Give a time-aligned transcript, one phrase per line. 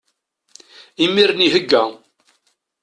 [1.03, 1.83] Imiren ihegga.